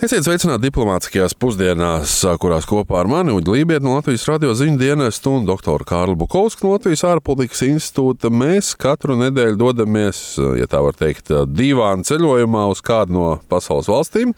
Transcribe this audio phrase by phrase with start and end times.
[0.00, 5.34] Esiet sveicināti diplomātiskajās pusdienās, kurās kopā ar mani Uģi Lībiet no Latvijas radio ziņu dienestu
[5.36, 8.30] un doktoru Kārlu Bukovsku no Latvijas ārpolitikas institūta.
[8.32, 10.22] Mēs katru nedēļu dodamies,
[10.56, 14.32] ja tā var teikt, divānu ceļojumā uz kādu no pasaules valstīm.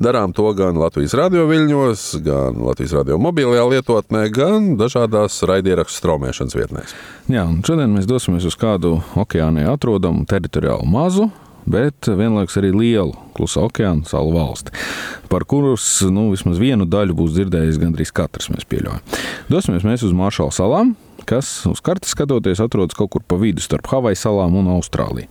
[0.00, 6.56] Darām to gan Latvijas radio viļņos, gan Latvijas radio mobilajā lietotnē, gan dažādās raidierakstu straumēšanas
[6.56, 6.96] vietnēs.
[7.28, 11.28] Jā, šodien mēs dosimies uz kādu okeānā atrodamu teritoriālu mazu
[11.66, 14.74] bet vienlaikus arī lielu klusā okeāna salu valsti,
[15.32, 18.50] par kuras nu, vismaz vienu daļu būs dzirdējis gandrīz katrs.
[18.52, 19.00] Mēs pieļaujam.
[19.52, 20.94] Dosimies mēs uz Maršala salām.
[21.22, 25.30] Kas uz kartes skatoties, atrodas kaut kur pa vidu starp Havaju salām un Austrāliju.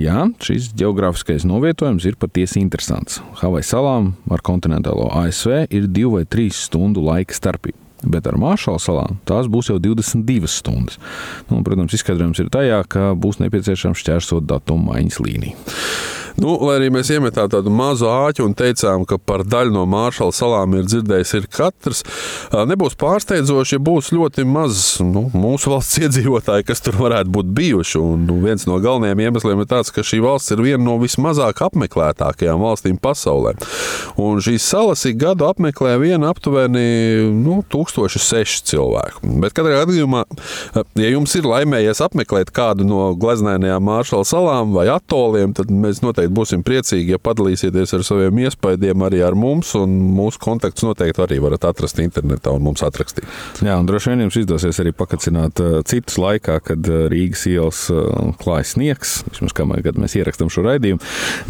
[0.00, 3.20] Jā, šis geogrāfiskais novietojums ir patiesi interesants.
[3.42, 8.82] Havaju salām ar kontinentālo ASV ir divu vai trīs stundu laika starpība bet ar Maršala
[8.82, 11.00] salām tās būs jau 22 stundas.
[11.50, 15.58] Nu, protams, izskaidrojums ir tajā, ka būs nepieciešams šķērsot datumu maiņas līniju.
[16.36, 20.34] Nu, lai arī mēs iemetām tādu mazu āķu un teicām, ka par daļu no Māršala
[20.36, 22.02] salām ir dzirdējis ir katrs,
[22.52, 28.02] nebūs pārsteidzoši, ja būs ļoti maz nu, mūsu valsts iedzīvotāji, kas tur varētu būt bijuši.
[28.02, 31.62] Un nu, viens no galvenajiem iemesliem ir tāds, ka šī valsts ir viena no vismazāk
[31.70, 33.54] apmeklētākajām valstīm pasaulē.
[34.20, 39.24] Un šīs salas ik gadu apmeklē viena aptuveni nu, 1006 cilvēku.
[39.40, 40.26] Bet katrā gadījumā,
[41.00, 46.25] ja jums ir laimējies apmeklēt kādu no gleznēnajām Māršala salām vai atoliem, tad mēs noteikti
[46.26, 49.74] noteikti būsim priecīgi, ja padalīsieties ar saviem iespaidiem arī ar mums.
[49.76, 53.26] Mūsu kontaktus noteikti arī varat atrast internetā un mums atrakstīt.
[53.62, 57.86] Jā, un droši vien jums izdosies arī pakacināt uh, citus laikā, kad uh, Rīgas ielas
[57.90, 61.00] uh, klājas sniegs, vismaz kamēr mēs ierakstām šo raidījumu.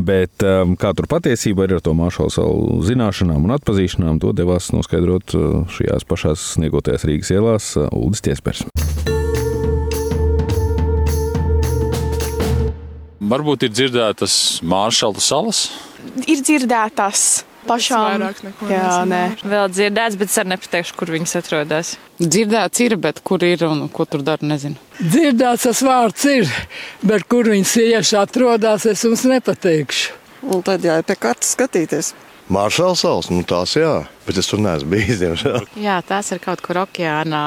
[0.07, 0.43] Bet
[0.81, 5.37] kā tur patiesībā ir ar to maršalu salu zināšanām un atpazīšanām, to devās noskaidrot
[5.73, 8.67] šajās pašās sniegotajās Rīgas ielās Uldis Tiespers.
[13.27, 15.67] Varbūt ir dzirdētas Māršala salas.
[16.31, 17.23] Ir dzirdētas
[17.67, 18.25] pašām.
[18.71, 19.23] Jā, nē.
[19.43, 21.95] Vēl dzirdēts, bet es arī nepateikšu, kur viņas atrodas.
[22.23, 24.79] Dzirdēts ir, bet kur ir un ko tur dara, nezinu.
[25.01, 26.53] Dzirdēts tas vārds ir,
[27.03, 30.15] bet kur viņas tieši atrodas, es jums nepateikšu.
[30.47, 32.13] Un tad jāiet pie kartes skatīties.
[32.53, 35.67] Māršala salas, nu tās jā, bet es tur neesmu bijis, diemžēl.
[35.83, 37.43] Jā, tās ir kaut kur okeānā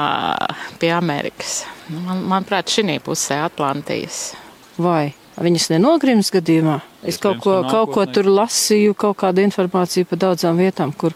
[0.82, 1.62] pie Amerikas.
[1.88, 4.34] Man, manuprāt, šī pusē Atlantijas.
[4.76, 5.14] Vai?
[5.38, 6.80] Viņas nenogrims gadījumā.
[7.06, 11.14] Es kaut ko, kaut ko tur lasīju, kaut kādu informāciju par daudzām vietām, kur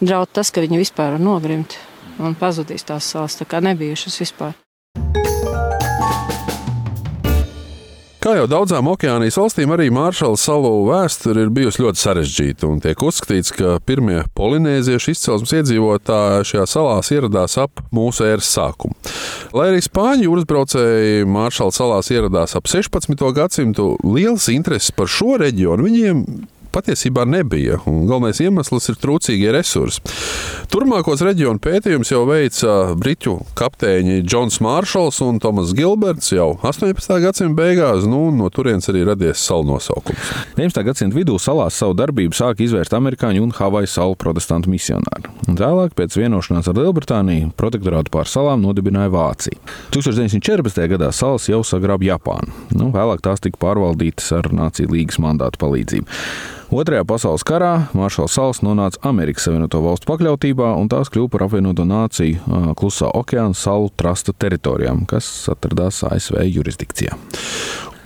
[0.00, 1.76] draud tas, ka viņi vispār var nogrimt
[2.22, 4.56] un pazudīs tās salas, tā kā nebijušas vispār.
[8.26, 12.70] Kā jau daudzām okeānijas valstīm, arī Māršala salu vēsture ir bijusi ļoti sarežģīta.
[12.82, 18.98] Tiek uzskatīts, ka pirmie polinēziešu izcelsmes iedzīvotāji šajā salās ieradās ap mūsu ēras sākumu.
[19.54, 23.22] Lai arī spāņu jūras braucēji Māršala salās ieradās ap 16.
[23.38, 26.26] gadsimtu, liels intereses par šo reģionu viņiem
[26.76, 27.80] patiesībā nebija.
[27.86, 30.02] Galvenais iemesls ir trūcīgie resursi.
[30.72, 37.20] Turmākos reģionu pētījumus jau veica britu kapteiņi Džons Māršals un Tomas Gilberts jau 18.
[37.22, 38.04] gadsimta beigās.
[38.08, 40.32] Nu, no turienes arī radies salu nosaukums.
[40.58, 40.82] 19.
[40.90, 45.32] gadsimta vidū salās savu darbību sāka izvērst amerikāņu un Havaju salu protestantu misionāri.
[45.46, 49.60] Un vēlāk, pēc vienošanās ar Lielbritāniju, protektorātu pār salām nodibināja Vācija.
[49.94, 50.82] 1914.
[50.92, 52.52] gadā salas jau sagrāba Japānu.
[52.76, 56.20] Nu, vēlāk tās tika pārvaldītas ar Nāciju līgas mandātu palīdzību.
[56.66, 61.86] Otrajā pasaules karā Maršala salas nonāca Amerikas Savienoto Valstu pakļautībā, un tās kļuva par apvienoto
[61.86, 67.14] nāciju klusā okeāna salu trasta teritorijām, kas atradās ASV jurisdikcijā.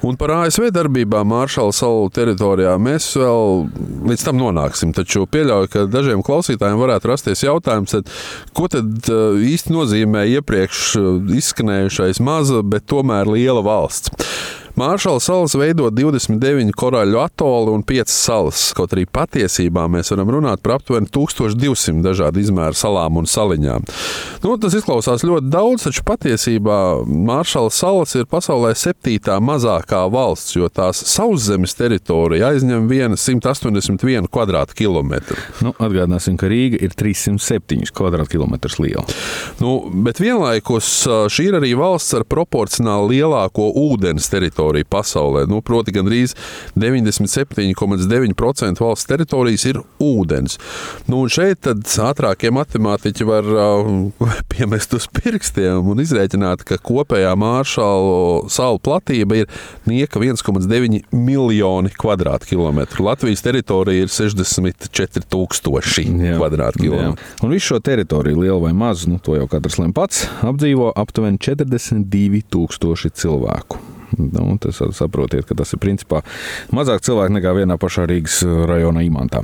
[0.05, 3.67] Un par ASV darbībām Māršala salu teritorijā mēs vēl
[4.13, 4.95] līdz tam nonāksim.
[4.97, 8.09] Taču pieļauju, ka dažiem klausītājiem varētu rasties jautājums, tad,
[8.57, 9.09] ko tad
[9.45, 10.95] īsti nozīmē iepriekš
[11.41, 14.13] izskanējušais maza, bet tomēr liela valsts.
[14.81, 18.61] Māršala salas veido 29 korāļu atoli un 5 salas.
[18.73, 23.85] Kaut arī patiesībā mēs varam runāt par aptuveni 1200 dažādu izmēru salām un saliņām.
[24.41, 30.71] Nu, tas izklausās ļoti daudz, taču patiesībā Māršala salas ir pasaulē septītā mazākā valsts, jo
[30.73, 32.89] tās sauszemes teritorija aizņem
[33.21, 35.39] 181 km2.
[35.67, 39.05] Nu, atgādināsim, ka Rīga ir 307 km2 liela.
[39.61, 39.77] Nu,
[40.09, 45.47] bet vienlaikus šī ir arī valsts ar proporcionāli lielāko ūdens teritoriju teritorija pasaulē.
[45.49, 46.35] Nu, proti, gandrīz
[46.77, 50.59] 97,9% valsts teritorijas ir ūdens.
[51.09, 54.11] Nu, un šeit ātrākie matemātiķi var uh,
[54.53, 59.47] piemest uz pirkstiem un izrēķināt, ka kopējā māršalu salu platība ir
[59.91, 63.05] nieka 1,9 miljoni kvadrātkilometru.
[63.11, 67.17] Latvijas teritorija ir 64,000 kvadrātkilometru.
[67.43, 71.39] Un visu šo teritoriju, lielu vai mazu, nu, to jau katrs lem pats, apdzīvo aptuveni
[71.43, 74.00] 42,000 cilvēku.
[74.19, 76.23] Nu, tas saprotiet, ka tas ir principā
[76.75, 79.43] mazāk cilvēku nekā vienā pašā Rīgas uh, rajona imantā.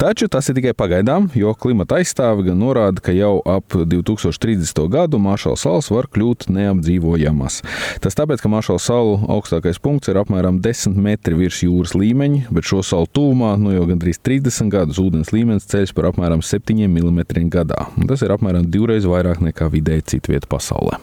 [0.00, 4.82] Taču tas ir tikai pagaidām, jo klimata aizstāvi gan norāda, ka jau ap 2030.
[4.92, 7.60] gadu Maršala salas var kļūt neapdzīvojamas.
[8.04, 12.68] Tas tāpēc, ka Maršala salu augstākais punkts ir apmēram 10 metri virs jūras līmeņa, bet
[12.68, 17.48] šo salu tūmā nu jau gandrīz 30 gadus ūdens līmenis ceļš par apmēram 7 mm
[17.52, 17.88] gadā.
[17.96, 21.00] Un tas ir apmēram divreiz vairāk nekā vidēji citvieta pasaulē.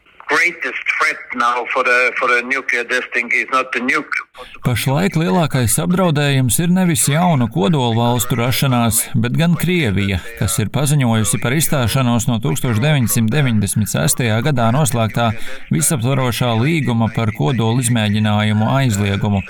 [4.65, 11.41] Pašlaik lielākais apdraudējums ir nevis jaunu kodolu valstu rašanās, bet gan Krievija, kas ir paziņojusi
[11.43, 14.23] par izstāšanos no 1996.
[14.47, 15.31] gadā noslēgtā
[15.75, 19.43] visaptvarošā līguma par kodolu izmēģinājumu aizliegumu.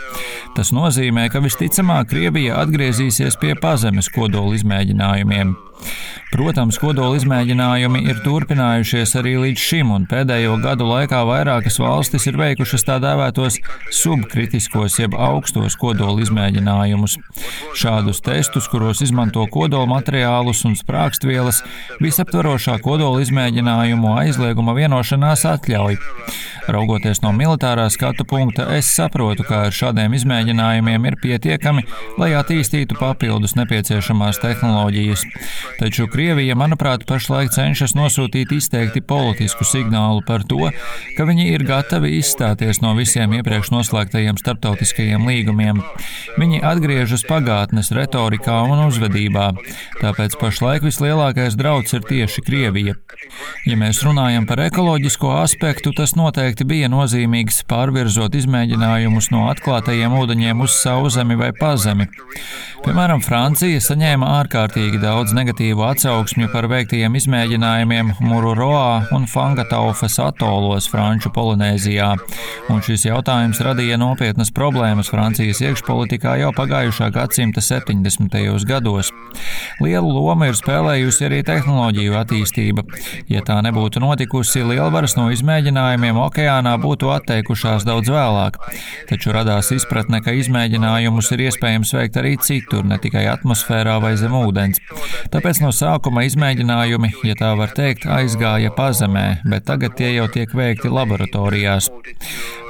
[0.56, 5.54] Tas nozīmē, ka visticamāk Krievija atgriezīsies pie pazemes kodolu izmēģinājumiem.
[6.32, 12.36] Protams, kodola izmēģinājumi ir turpinājušies arī līdz šim, un pēdējo gadu laikā vairākas valstis ir
[12.38, 13.58] veikušas tā dēvētos
[13.98, 17.18] subkritiskos, jeb augstos kodola izmēģinājumus.
[17.78, 21.62] Šādus testus, kuros izmanto kodola materiālus un sprākstvielas,
[22.02, 25.98] visaptvarošā kodola izmēģinājumu aizlieguma vienošanās atļauj.
[26.70, 31.82] Raugoties no militārā skatu punkta, es saprotu, ka ar šādiem izmēģinājumiem ir pietiekami,
[32.22, 35.26] lai attīstītu papildus nepieciešamās tehnoloģijas.
[35.80, 40.70] Taču Krievija, manuprāt, pašlaik cenšas nosūtīt izteikti politisku signālu par to,
[41.16, 45.80] ka viņi ir gatavi izstāties no visiem iepriekš noslēgtajiem starptautiskajiem līgumiem.
[46.36, 49.46] Viņi atgriežas pagātnes retorikā un uzvedībā,
[50.02, 52.96] tāpēc pašlaik vislielākais drauds ir tieši Krievija.
[53.64, 60.60] Ja mēs runājam par ekoloģisko aspektu, tas noteikti bija nozīmīgs pārvirzot izmēģinājumus no atklātajiem ūdeņiem
[60.66, 62.10] uz sauszemi vai pazemi.
[62.82, 70.90] Piemēram, Francija saņēma ārkārtīgi daudz negatīvu atsauksmju par veiktajiem izmēģinājumiem Mururoā un Fangataufas atolos
[71.22, 72.06] Franču Polinēzijā,
[72.74, 78.34] un šis jautājums radīja nopietnas problēmas Francijas iekšpolitikā jau pagājušā gadsimta 70.
[78.66, 79.12] gados.
[79.78, 82.82] Lielu lomu ir spēlējusi arī tehnoloģiju attīstība.
[83.30, 88.58] Ja tā nebūtu notikusi, lielvaras no izmēģinājumiem okeānā būtu atteikušās daudz vēlāk,
[89.12, 94.34] taču radās izpratne, ka izmēģinājumus ir iespējams veikt arī citur ne tikai atmosfērā vai zem
[94.40, 94.82] ūdens.
[95.30, 100.50] Tāpēc no sākuma izmēģinājumi, ja tā var teikt, aizgāja pazemē, bet tagad tie jau tiek
[100.50, 101.90] veikti laboratorijā laboratorijās.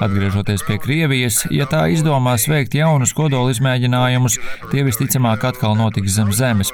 [0.01, 4.39] Atgriežoties pie Krievijas, ja tā izdomās veikt jaunus kodola izmēģinājumus,
[4.71, 6.73] tie visticamāk atkal notiks zem zemes.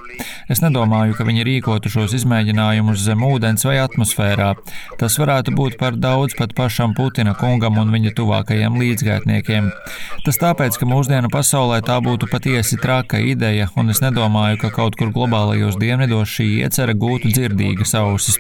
[0.49, 4.53] Es nedomāju, ka viņi rīkotu šos izmēģinājumus zem ūdens vai atmosfērā.
[4.97, 9.69] Tas varētu būt par daudz pat pašam Putina kungam un viņa tuvākajiem līdzgaitniekiem.
[10.25, 14.97] Tas tāpēc, ka mūsdienu pasaulē tā būtu patiesi traka ideja, un es nedomāju, ka kaut
[14.97, 18.39] kur globālajos dienvidos šī iecerē gūtu dzirdīgas ausis.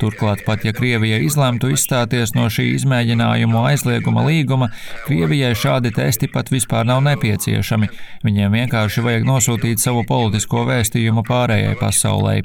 [0.00, 4.70] Turklāt, pat ja Krievija izlemtu izstāties no šī izmēģinājumu aizlieguma līguma,
[5.06, 7.90] Krievijai šādi testi pat vispār nav nepieciešami.
[8.26, 12.40] Viņiem vienkārši vajag nosūtīt savu politisko vēstījumu pārējai pasaulē.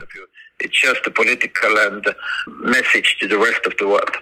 [0.60, 2.04] It's just a political and
[2.66, 4.18] message to the rest of the world.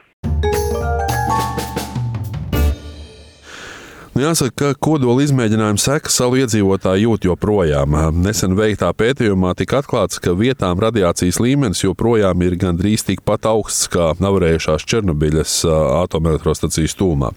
[4.15, 7.97] Nu, jāsaka, ka kodola izmēģinājuma sekas salu iedzīvotāji jūt joprojām.
[8.23, 14.13] Nesen veiktā pētījumā tika atklāts, ka vietām radiācijas līmenis joprojām ir gandrīz tikpat augsts kā
[14.15, 17.33] avarējušās Černobiļas atomelektrostacijas tūmā.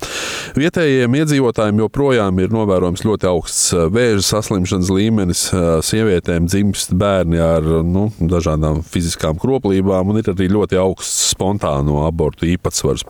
[0.55, 5.43] Vietējiem iedzīvotājiem joprojām ir novērojams ļoti augsts vēža saslimšanas līmenis.
[5.83, 12.47] Sievietēm dzimst bērni ar nu, dažādām fiziskām kroplībām, un ir arī ļoti augsts spontāno abortu
[12.55, 13.03] īpatsvars.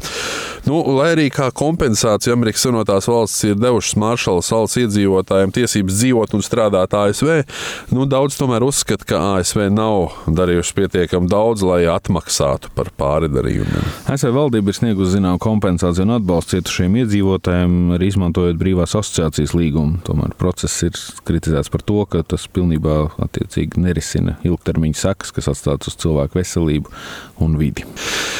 [0.64, 6.37] Nu, lai arī kā kompensācija Amerikas Savienotās valsts ir devušas Maršala salas iedzīvotājiem tiesības dzīvot
[6.38, 7.31] un strādāt ASV,
[7.95, 13.88] nu, daudz tomēr uzskata, ka ASV nav darījuši pietiekami daudz, lai atmaksātu par pāridarījumiem.
[14.11, 20.03] ASV valdība ir sniegusi zināmu kompensāciju un atbalstu cietušiem iedzīvotājiem, arī izmantojot brīvās asociācijas līgumu.
[20.07, 20.97] Tomēr process ir
[21.29, 22.99] kritizēts par to, ka tas pilnībā
[23.79, 26.93] nerisina ilgtermiņa sekas, kas atstātas uz cilvēku veselību
[27.45, 27.87] un vidi.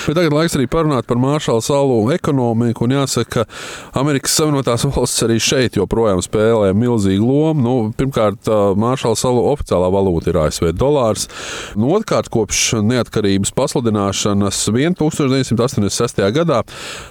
[0.07, 2.89] Bet tagad laiks arī parunāt par Maršala salu ekonomiku.
[2.89, 7.63] Jāsaka, ka Amerikas Savienotās valsts arī šeit joprojām spēlē milzīgu lomu.
[7.65, 8.49] Nu, pirmkārt,
[8.79, 11.29] Maršala salu oficiālā valūta ir ASV dolārs.
[11.79, 16.23] Nu, Otrkārt, kopš neatkarības pasludināšanas 1986.
[16.37, 16.63] gadā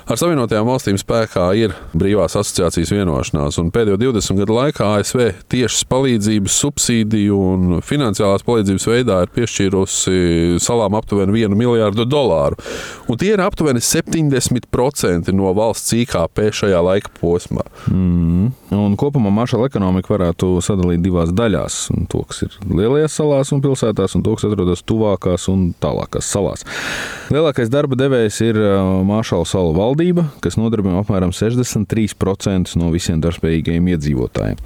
[0.07, 3.59] ar Savienotajām valstīm spēkā ir brīvās asociācijas vienošanās.
[3.73, 10.97] Pēdējo 20 gadu laikā ASV tiešas palīdzības, subsīdiju un finansiālās palīdzības veidā ir piešķīrusi salām
[10.97, 12.59] aptuveni 1 miljārdu dolāru.
[13.07, 17.65] Un tie ir aptuveni 70% no valsts IKP šajā laika posmā.
[17.91, 18.51] Mm.
[18.75, 21.79] Un kopumā maršala ekonomika varētu sadalīt divās daļās.
[22.11, 26.65] To, kas ir lielajās salās un pilsētās, un to, kas atrodas tuvākās un tālākās salās.
[27.33, 28.59] Lielākais darba devējs ir
[29.07, 34.63] Maršala salu valdība, kas nodarbina apmēram 63% no visiem darbspējīgajiem iedzīvotājiem.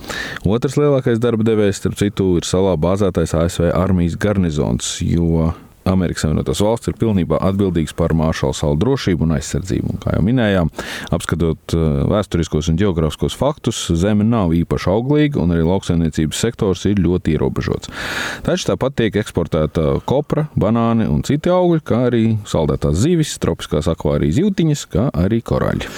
[0.49, 5.51] Otrs lielākais darba devējs, starp citu, ir salā bāzētais ASV armijas garnizons, jo
[5.93, 9.95] Amerikas Savienotās valsts ir pilnībā atbildīgs par Māršala salu drošību un aizsardzību.
[9.95, 10.71] Un, kā jau minējām,
[11.13, 17.01] apskatot uh, vēsturiskos un geogrāfiskos faktus, zeme nav īpaši auglīga un arī lauksaimniecības sektors ir
[17.01, 17.91] ļoti ierobežots.
[18.45, 24.39] Taču tāpat tiek eksportēta kopra, banāni un citi augļi, kā arī saldētās zivis, tropiskās akvārijas
[24.41, 25.89] jūtiņas, kā arī koraļi.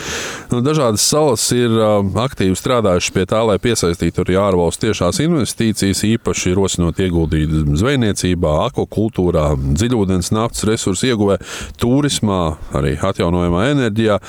[0.53, 6.03] Nu, dažādas salas ir uh, aktīvi strādājušas pie tā, lai piesaistītu arī ārvalstu tiešās investīcijas,
[6.07, 11.37] īpaši rosinot ieguldīt zvejniecībā, akvakultūrā, dziļūdens naftas resursu ieguvē,
[11.81, 14.19] turismā, arī atjaunojamā enerģijā.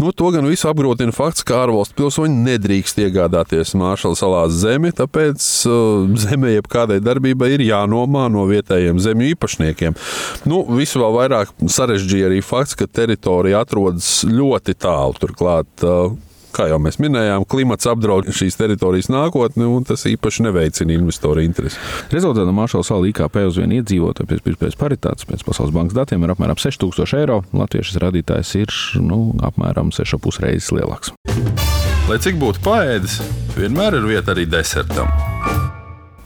[0.00, 5.44] Nu, to gan visu apgrūtina fakts, ka ārvalstu pilsoņi nedrīkst iegādāties Māršala salās zemi, tāpēc
[5.68, 9.98] uh, zeme jebkādai darbībai ir jānomā no vietējiem zemju īpašniekiem.
[10.50, 15.18] Nu, visu vēl vairāk sarežģīja arī fakts, ka teritorija atrodas ļoti tālu.
[15.20, 16.12] Turklāt uh,
[16.54, 21.80] kā jau mēs minējām, klimats apdraud šīs teritorijas nākotni, un tas īpaši neveicina investoru interesi.
[22.12, 26.34] Rezultātā Maršala salu IKP uz vienu iedzīvotāju pēc pirmspējas paritātes pēc Pasaules bankas datiem ir
[26.34, 27.40] apmēram 6000 eiro.
[27.56, 31.14] Latvijas rādītājs ir nu, apmēram 6,5 reizes lielāks.
[32.10, 33.20] Lai cik būtu paēdis,
[33.58, 35.29] vienmēr ir vieta arī desertam.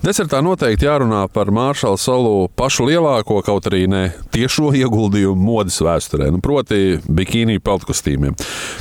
[0.04, 4.02] Desertā noteikti jārunā par Māršala salu pašu lielāko, kaut arī ne
[4.34, 8.34] tiešo ieguldījumu modes vēsturē, nu, proti, bikīnī peltkostīmiem.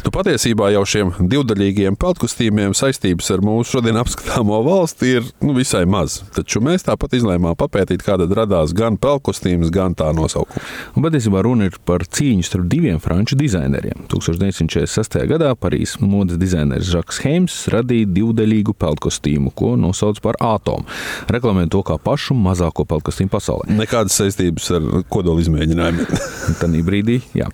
[0.03, 5.85] Nu, patiesībā jau šiem divdaļīgiem peltkostīmiem saistības ar mūsu šodien apskatāmo valsti ir nu, visai
[5.87, 6.17] maz.
[6.35, 10.75] Taču mēs tāpat izlēmām papētīt, kāda radās gan peltkostīms, gan tā nosaukums.
[11.07, 14.09] Patiesībā runa ir par cīņu starp diviem franču dizaineriem.
[14.11, 15.21] 1946.
[15.31, 20.83] gadā Parīzes modes dizaineris Žaks Heims radīja divdaļīgu peltkostīmu, ko nosauc par atomu
[21.31, 23.69] reklamē to kā pašu mazāko peltkastīm pasaulē.
[23.77, 26.27] Nekādas saistības ar kodola izmēģinājumiem.
[26.61, 27.49] Tanī brīdī, jā.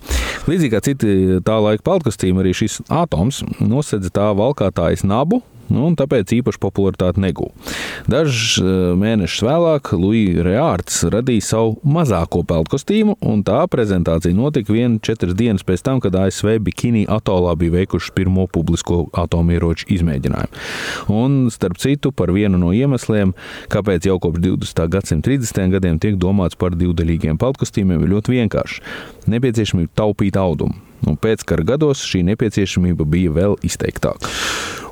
[0.50, 1.14] Līdzīgi kā citi
[1.46, 7.22] tā laika peltkastīm, arī šis atoms nosedz tā valkātājas nabu nu, un tāpēc īpaši popularitāti
[7.22, 7.74] negūta.
[8.10, 15.00] Dažus eh, mēnešus vēlāk Luija Reārds radīja savu mazāko peltkostīmu, un tā prezentācija notika vienu
[15.04, 20.66] četras dienas pēc tam, kad ASV Bikini atolā bija veikuši pirmo publisko atomieroču izmēģinājumu.
[21.14, 23.34] Un, starp citu, par vienu no iemesliem,
[23.72, 24.86] kāpēc jau kopš 20.
[24.92, 25.72] gadsimta 30.
[25.76, 28.86] gadiem tiek domāts par divdaļīgiem peltkostīmiem, ir ļoti vienkārši.
[29.30, 30.86] Nepieciešamība taupīt audumu.
[31.08, 34.28] un pēckara gados šī nepieciešamība bija vēl izteiktāka.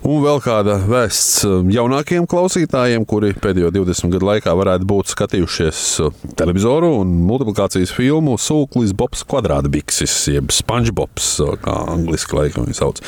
[0.06, 1.42] Un vēl kāda vēsts
[1.74, 5.80] jaunākiem klausītājiem, kuri pēdējo 20 gadu laikā varētu būt skatījušies
[6.38, 11.32] televizoru un multiplikācijas filmu Sūklis Bobs kvadrātbiksis, jeb SpongeBobs,
[11.64, 13.02] kā angliski laikam viņi sauc.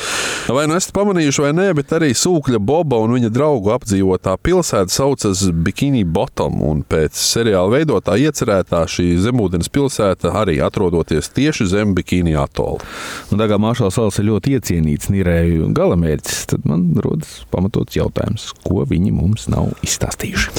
[0.51, 4.91] Vai nu esat pamanījuši vai nē, bet arī Sūkļa Boba un viņa draugu apdzīvotā pilsēta
[4.91, 11.95] saucas Bikini Bottom, un pēc seriāla veidotā iecerētā šī zemūdens pilsēta arī atrodoties tieši zem
[11.95, 12.83] Bikini atola.
[13.31, 19.13] Kā Maršala salas ir ļoti iecienīts nirēju galamērķis, tad man rodas pamatots jautājums, ko viņi
[19.15, 20.53] mums nav izstāstījuši.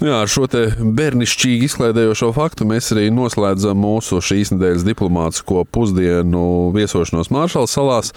[0.00, 6.72] Nu jā, ar šo bērnišķīgi izklaidējošo faktu mēs arī noslēdzam mūsu šīs nedēļas diplomātsko pusdienu
[6.74, 8.10] viesošanos Māršala salās.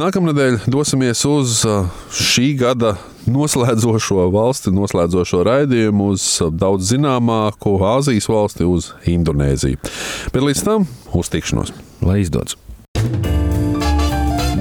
[0.00, 1.62] Nākamnedēļ dosimies uz
[2.18, 2.96] šī gada
[3.30, 6.26] noslēdzošo valsti, noslēdzošo raidījumu, uz
[6.58, 9.78] daudz zināmāku Āzijas valsti, uz Indonēziju.
[10.34, 11.70] Bet līdz tam uz tikšanos!
[12.02, 12.58] Lai izdodas!